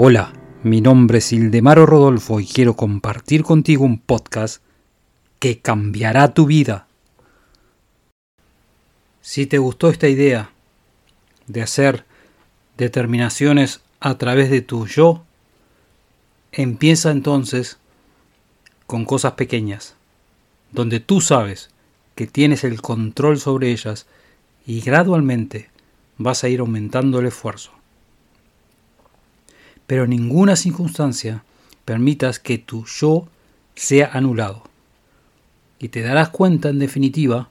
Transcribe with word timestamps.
Hola, 0.00 0.32
mi 0.62 0.80
nombre 0.80 1.18
es 1.18 1.32
Ildemaro 1.32 1.84
Rodolfo 1.84 2.38
y 2.38 2.46
quiero 2.46 2.76
compartir 2.76 3.42
contigo 3.42 3.84
un 3.84 3.98
podcast 3.98 4.62
que 5.40 5.58
cambiará 5.58 6.34
tu 6.34 6.46
vida. 6.46 6.86
Si 9.22 9.46
te 9.46 9.58
gustó 9.58 9.88
esta 9.88 10.06
idea 10.06 10.52
de 11.48 11.62
hacer 11.62 12.04
determinaciones 12.76 13.80
a 13.98 14.16
través 14.18 14.50
de 14.50 14.60
tu 14.60 14.86
yo, 14.86 15.24
empieza 16.52 17.10
entonces 17.10 17.80
con 18.86 19.04
cosas 19.04 19.32
pequeñas, 19.32 19.96
donde 20.70 21.00
tú 21.00 21.20
sabes 21.20 21.70
que 22.14 22.28
tienes 22.28 22.62
el 22.62 22.80
control 22.80 23.40
sobre 23.40 23.72
ellas 23.72 24.06
y 24.64 24.80
gradualmente 24.80 25.70
vas 26.18 26.44
a 26.44 26.48
ir 26.48 26.60
aumentando 26.60 27.18
el 27.18 27.26
esfuerzo. 27.26 27.77
Pero 29.88 30.06
ninguna 30.06 30.54
circunstancia 30.54 31.42
permitas 31.86 32.38
que 32.38 32.58
tu 32.58 32.84
yo 32.84 33.26
sea 33.74 34.10
anulado. 34.12 34.62
Y 35.78 35.88
te 35.88 36.02
darás 36.02 36.28
cuenta, 36.28 36.68
en 36.68 36.78
definitiva, 36.78 37.48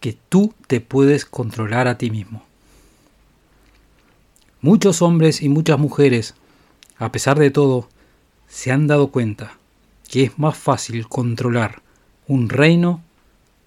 que 0.00 0.16
tú 0.28 0.54
te 0.66 0.80
puedes 0.80 1.26
controlar 1.26 1.86
a 1.86 1.98
ti 1.98 2.10
mismo. 2.10 2.42
Muchos 4.62 5.02
hombres 5.02 5.42
y 5.42 5.50
muchas 5.50 5.78
mujeres, 5.78 6.34
a 6.96 7.12
pesar 7.12 7.38
de 7.38 7.50
todo, 7.50 7.88
se 8.48 8.72
han 8.72 8.86
dado 8.86 9.08
cuenta 9.08 9.58
que 10.08 10.22
es 10.22 10.38
más 10.38 10.56
fácil 10.56 11.08
controlar 11.08 11.82
un 12.26 12.48
reino 12.48 13.02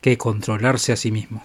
que 0.00 0.16
controlarse 0.16 0.92
a 0.92 0.96
sí 0.96 1.10
mismo. 1.10 1.44